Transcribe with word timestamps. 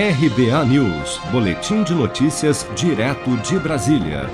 RBA 0.00 0.64
News, 0.66 1.20
Boletim 1.32 1.82
de 1.82 1.92
Notícias, 1.92 2.64
direto 2.76 3.36
de 3.38 3.58
Brasília. 3.58 4.30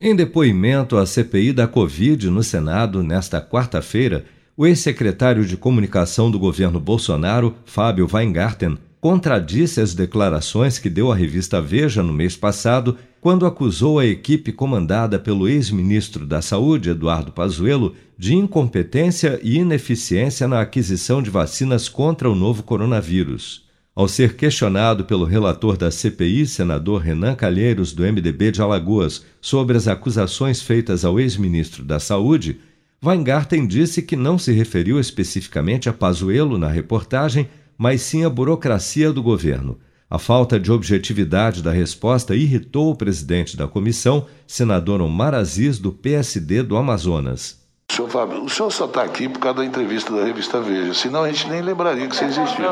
Em 0.00 0.14
depoimento 0.14 0.96
à 0.96 1.04
CPI 1.04 1.52
da 1.52 1.66
Covid 1.66 2.30
no 2.30 2.40
Senado, 2.40 3.02
nesta 3.02 3.40
quarta-feira, 3.40 4.26
o 4.56 4.64
ex-secretário 4.64 5.44
de 5.44 5.56
Comunicação 5.56 6.30
do 6.30 6.38
governo 6.38 6.78
Bolsonaro, 6.78 7.56
Fábio 7.64 8.08
Weingarten, 8.08 8.78
contradisse 9.00 9.80
as 9.80 9.92
declarações 9.92 10.78
que 10.78 10.88
deu 10.88 11.10
à 11.10 11.16
revista 11.16 11.60
Veja 11.60 12.00
no 12.00 12.12
mês 12.12 12.36
passado, 12.36 12.96
quando 13.20 13.44
acusou 13.44 13.98
a 13.98 14.06
equipe 14.06 14.52
comandada 14.52 15.18
pelo 15.18 15.48
ex-ministro 15.48 16.24
da 16.24 16.40
Saúde, 16.40 16.90
Eduardo 16.90 17.32
Pazuello, 17.32 17.92
de 18.16 18.36
incompetência 18.36 19.40
e 19.42 19.56
ineficiência 19.56 20.46
na 20.46 20.60
aquisição 20.60 21.20
de 21.20 21.28
vacinas 21.28 21.88
contra 21.88 22.30
o 22.30 22.36
novo 22.36 22.62
coronavírus. 22.62 23.65
Ao 23.96 24.06
ser 24.06 24.36
questionado 24.36 25.06
pelo 25.06 25.24
relator 25.24 25.74
da 25.74 25.90
CPI, 25.90 26.46
senador 26.46 27.00
Renan 27.00 27.34
Calheiros, 27.34 27.94
do 27.94 28.02
MDB 28.02 28.50
de 28.50 28.60
Alagoas, 28.60 29.24
sobre 29.40 29.74
as 29.74 29.88
acusações 29.88 30.60
feitas 30.60 31.02
ao 31.02 31.18
ex-ministro 31.18 31.82
da 31.82 31.98
Saúde, 31.98 32.60
Weingarten 33.02 33.66
disse 33.66 34.02
que 34.02 34.14
não 34.14 34.38
se 34.38 34.52
referiu 34.52 35.00
especificamente 35.00 35.88
a 35.88 35.94
Pazuello 35.94 36.58
na 36.58 36.68
reportagem, 36.68 37.48
mas 37.78 38.02
sim 38.02 38.22
à 38.22 38.28
burocracia 38.28 39.10
do 39.10 39.22
governo. 39.22 39.78
A 40.10 40.18
falta 40.18 40.60
de 40.60 40.70
objetividade 40.70 41.62
da 41.62 41.72
resposta 41.72 42.36
irritou 42.36 42.90
o 42.90 42.96
presidente 42.96 43.56
da 43.56 43.66
comissão, 43.66 44.26
senador 44.46 45.00
Omar 45.00 45.32
Aziz, 45.32 45.78
do 45.78 45.90
PSD 45.90 46.62
do 46.62 46.76
Amazonas. 46.76 47.65
Senhor 47.96 48.10
Fábio, 48.10 48.44
o 48.44 48.50
senhor 48.50 48.70
só 48.70 48.84
está 48.84 49.02
aqui 49.02 49.26
por 49.26 49.38
causa 49.38 49.60
da 49.60 49.64
entrevista 49.64 50.12
da 50.12 50.22
revista 50.22 50.60
Veja, 50.60 50.92
senão 50.92 51.24
a 51.24 51.28
gente 51.28 51.48
nem 51.48 51.62
lembraria 51.62 52.06
que 52.06 52.14
você 52.14 52.26
existiu. 52.26 52.66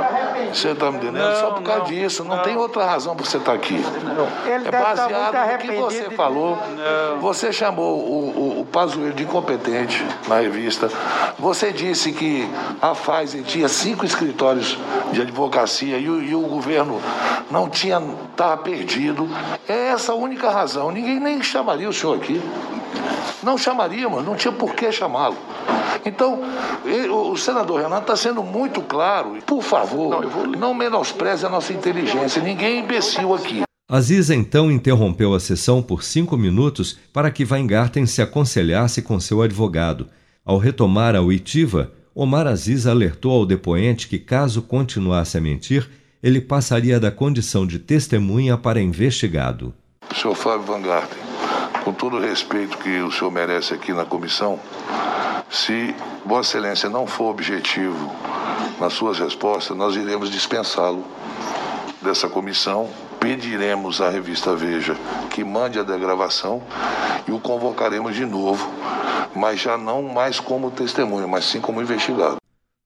Você 0.53 0.69
está 0.69 0.91
me 0.91 0.99
entendendo? 0.99 1.25
Não, 1.25 1.41
só 1.41 1.51
por 1.53 1.63
causa 1.63 1.79
não, 1.79 1.87
disso, 1.87 2.25
não, 2.25 2.37
não, 2.37 2.43
tem 2.43 2.59
outra 2.59 2.85
razão 2.85 3.17
para 3.17 3.25
você 3.25 3.39
estar 3.39 3.53
tá 3.53 3.57
aqui. 3.57 3.83
é 4.47 4.71
baseado 4.71 5.53
no 5.53 5.59
que 5.59 5.77
você 5.77 6.11
falou. 6.11 6.59
Você 7.23 7.51
chamou 7.55 8.01
o, 8.01 8.59
o, 8.59 8.61
o 8.61 8.67
Pazuello 8.67 9.15
de 9.15 9.23
incompetente 9.23 10.05
na 10.29 10.41
revista. 10.41 10.91
Você 11.39 11.73
disse 11.73 12.13
que 12.13 12.47
a 12.83 12.95
Pfizer 12.95 13.45
tinha 13.45 13.69
cinco 13.69 14.05
escritórios 14.05 14.79
de 15.11 15.23
advocacia 15.23 15.97
e 15.97 16.07
o, 16.07 16.23
e 16.23 16.35
o 16.35 16.43
governo 16.43 17.01
não 17.51 17.71
tinha, 17.71 18.03
estava 18.31 18.59
perdido. 18.59 19.27
É 19.67 19.89
essa 19.89 20.13
a 20.13 20.15
única 20.15 20.51
razão. 20.51 20.91
Ninguém 20.91 21.19
nem 21.19 21.43
chamaria 21.43 21.89
o 21.89 21.95
senhor 21.95 22.19
aqui. 22.19 22.43
Não 23.45 23.59
chamaríamos, 23.59 24.25
não 24.25 24.35
tinha 24.35 24.53
por 24.53 24.75
que 24.75 24.91
chamá-lo. 24.91 25.37
Então, 26.05 26.41
o 27.11 27.37
senador 27.37 27.83
Renato 27.83 28.03
está 28.03 28.17
sendo 28.17 28.43
muito 28.43 28.81
claro. 28.83 29.39
Por 29.47 29.63
favor, 29.63 30.23
não, 30.23 30.47
não 30.47 30.75
menospreze 30.75 31.45
a 31.47 31.49
nossa 31.49 31.73
inteligência. 31.73 32.43
Ninguém 32.43 32.77
é 32.77 32.81
imbecil 32.81 33.35
aqui. 33.35 33.63
Aziz 33.89 34.31
então 34.31 34.73
interrompeu 34.73 35.35
a 35.35 35.41
sessão 35.41 35.83
por 35.83 36.03
cinco 36.03 36.37
minutos 36.37 36.99
para 37.13 37.31
que 37.31 37.45
Weingarten 37.45 38.07
se 38.07 38.23
aconselhasse 38.23 39.03
com 39.03 39.21
seu 39.21 39.43
advogado. 39.43 40.09
Ao 40.45 40.57
retomar 40.59 41.15
a 41.15 41.21
oitiva, 41.21 41.93
Omar 42.15 42.47
Aziz 42.47 42.87
alertou 42.87 43.33
ao 43.33 43.45
depoente 43.45 44.09
que, 44.09 44.19
caso 44.19 44.63
continuasse 44.63 45.37
a 45.37 45.41
mentir, 45.41 45.89
ele 46.23 46.41
passaria 46.41 46.99
da 46.99 47.11
condição 47.11 47.67
de 47.67 47.79
testemunha 47.79 48.57
para 48.57 48.81
investigado. 48.81 49.75
Senhor 50.15 50.35
Fábio 50.35 50.73
Weingarten, 50.73 51.19
com 51.85 51.93
todo 51.93 52.17
o 52.17 52.21
respeito 52.21 52.79
que 52.79 53.01
o 53.01 53.13
senhor 53.13 53.31
merece 53.31 53.75
aqui 53.75 53.93
na 53.93 54.07
comissão, 54.07 54.59
se 55.51 55.95
Vossa 56.25 56.57
Excelência 56.57 56.89
não 56.89 57.07
for 57.07 57.31
objetivo 57.31 58.11
nas 58.81 58.95
suas 58.95 59.19
respostas, 59.19 59.77
nós 59.77 59.95
iremos 59.95 60.31
dispensá-lo 60.31 61.05
dessa 62.03 62.27
comissão, 62.29 62.89
pediremos 63.21 64.01
à 64.01 64.09
revista 64.09 64.57
Veja 64.57 64.97
que 65.31 65.45
mande 65.45 65.79
a 65.79 65.83
degravação 65.83 66.63
e 67.29 67.33
o 67.33 67.39
convocaremos 67.39 68.17
de 68.17 68.25
novo, 68.25 68.67
mas 69.37 69.61
já 69.61 69.77
não 69.77 70.03
mais 70.03 70.41
como 70.41 70.71
testemunha, 70.71 71.27
mas 71.27 71.45
sim 71.45 71.61
como 71.61 71.83
investigado. 71.83 72.37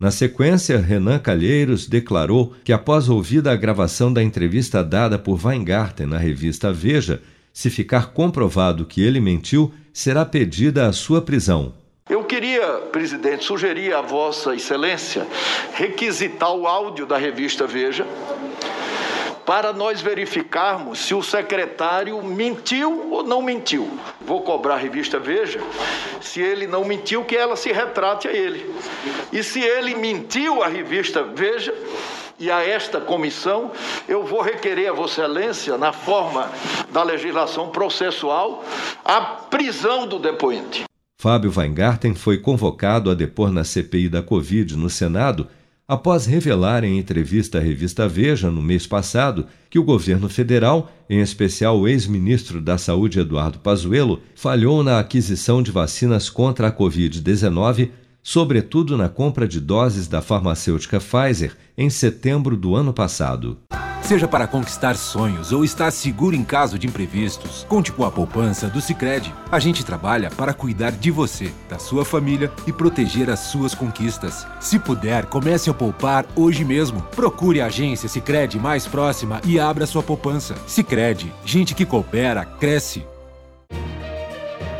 Na 0.00 0.10
sequência, 0.10 0.78
Renan 0.78 1.18
Calheiros 1.18 1.88
declarou 1.88 2.54
que, 2.64 2.72
após 2.72 3.08
ouvida 3.08 3.52
a 3.52 3.56
gravação 3.56 4.12
da 4.12 4.22
entrevista 4.22 4.82
dada 4.84 5.18
por 5.18 5.44
Weingarten 5.44 6.06
na 6.06 6.18
revista 6.18 6.72
Veja, 6.72 7.20
se 7.58 7.70
ficar 7.70 8.12
comprovado 8.12 8.86
que 8.86 9.04
ele 9.04 9.18
mentiu, 9.18 9.74
será 9.92 10.24
pedida 10.24 10.86
a 10.86 10.92
sua 10.92 11.20
prisão. 11.20 11.74
Eu 12.08 12.22
queria, 12.22 12.64
presidente, 12.92 13.42
sugerir 13.42 13.92
a 13.92 14.00
Vossa 14.00 14.54
Excelência 14.54 15.26
requisitar 15.74 16.52
o 16.52 16.68
áudio 16.68 17.04
da 17.04 17.18
revista 17.18 17.66
Veja 17.66 18.06
para 19.44 19.72
nós 19.72 20.00
verificarmos 20.00 21.00
se 21.00 21.14
o 21.14 21.20
secretário 21.20 22.22
mentiu 22.22 23.10
ou 23.10 23.24
não 23.24 23.42
mentiu. 23.42 23.90
Vou 24.20 24.42
cobrar 24.42 24.74
a 24.74 24.78
revista 24.78 25.18
Veja, 25.18 25.60
se 26.20 26.40
ele 26.40 26.68
não 26.68 26.84
mentiu, 26.84 27.24
que 27.24 27.36
ela 27.36 27.56
se 27.56 27.72
retrate 27.72 28.28
a 28.28 28.32
ele. 28.32 28.72
E 29.32 29.42
se 29.42 29.58
ele 29.58 29.96
mentiu 29.96 30.62
a 30.62 30.68
revista 30.68 31.24
Veja, 31.24 31.74
e 32.38 32.50
a 32.50 32.62
esta 32.64 33.00
comissão, 33.00 33.72
eu 34.08 34.24
vou 34.24 34.40
requerer 34.40 34.90
a 34.90 34.92
Vossa 34.92 35.22
Excelência, 35.22 35.76
na 35.76 35.92
forma 35.92 36.48
da 36.92 37.02
legislação 37.02 37.70
processual, 37.70 38.64
a 39.04 39.20
prisão 39.20 40.06
do 40.06 40.18
depoente. 40.18 40.84
Fábio 41.20 41.52
Weingarten 41.54 42.14
foi 42.14 42.38
convocado 42.38 43.10
a 43.10 43.14
depor 43.14 43.50
na 43.50 43.64
CPI 43.64 44.08
da 44.08 44.22
Covid 44.22 44.76
no 44.76 44.88
Senado 44.88 45.48
após 45.88 46.26
revelar 46.26 46.84
em 46.84 46.98
entrevista 46.98 47.58
à 47.58 47.60
revista 47.60 48.06
Veja 48.06 48.50
no 48.50 48.60
mês 48.60 48.86
passado 48.86 49.46
que 49.70 49.78
o 49.78 49.82
governo 49.82 50.28
federal, 50.28 50.92
em 51.08 51.20
especial 51.20 51.80
o 51.80 51.88
ex-ministro 51.88 52.60
da 52.60 52.76
Saúde 52.76 53.18
Eduardo 53.18 53.58
Pazuello, 53.58 54.20
falhou 54.36 54.84
na 54.84 55.00
aquisição 55.00 55.62
de 55.62 55.72
vacinas 55.72 56.28
contra 56.28 56.68
a 56.68 56.72
Covid-19 56.72 57.90
sobretudo 58.28 58.94
na 58.94 59.08
compra 59.08 59.48
de 59.48 59.58
doses 59.58 60.06
da 60.06 60.20
farmacêutica 60.20 61.00
Pfizer 61.00 61.56
em 61.78 61.88
setembro 61.88 62.58
do 62.58 62.76
ano 62.76 62.92
passado. 62.92 63.56
Seja 64.02 64.28
para 64.28 64.46
conquistar 64.46 64.96
sonhos 64.96 65.50
ou 65.50 65.64
estar 65.64 65.90
seguro 65.90 66.36
em 66.36 66.44
caso 66.44 66.78
de 66.78 66.86
imprevistos, 66.86 67.64
conte 67.66 67.90
com 67.90 68.04
a 68.04 68.10
poupança 68.10 68.68
do 68.68 68.82
Sicredi. 68.82 69.34
A 69.50 69.58
gente 69.58 69.82
trabalha 69.82 70.28
para 70.28 70.52
cuidar 70.52 70.92
de 70.92 71.10
você, 71.10 71.50
da 71.70 71.78
sua 71.78 72.04
família 72.04 72.52
e 72.66 72.72
proteger 72.72 73.30
as 73.30 73.40
suas 73.40 73.74
conquistas. 73.74 74.46
Se 74.60 74.78
puder, 74.78 75.24
comece 75.24 75.70
a 75.70 75.74
poupar 75.74 76.26
hoje 76.36 76.66
mesmo. 76.66 77.00
Procure 77.16 77.62
a 77.62 77.66
agência 77.66 78.10
Sicredi 78.10 78.58
mais 78.58 78.86
próxima 78.86 79.40
e 79.42 79.58
abra 79.58 79.86
sua 79.86 80.02
poupança. 80.02 80.54
Sicredi, 80.66 81.32
gente 81.46 81.74
que 81.74 81.86
coopera 81.86 82.44
cresce. 82.44 83.06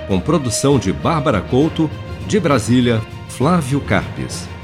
Com 0.06 0.20
produção 0.20 0.78
de 0.78 0.92
Bárbara 0.92 1.40
Couto, 1.40 1.90
de 2.26 2.38
Brasília, 2.38 3.00
Flávio 3.38 3.80
Carpes. 3.80 4.57